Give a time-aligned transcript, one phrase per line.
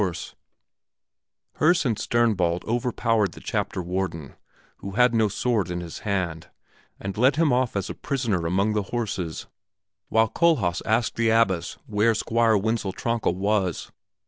[1.59, 4.33] Herse and Sternbald overpowered the chapter warden,
[4.77, 6.49] who had no sword in his hand,
[6.99, 9.45] and led him off as a prisoner among the horses,
[10.09, 13.91] while Kohlhaas asked the abbess where Squire Wenzel Tronka was.